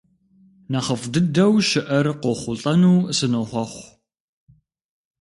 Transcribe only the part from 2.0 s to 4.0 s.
къохъулӏэну сынохъуэхъу.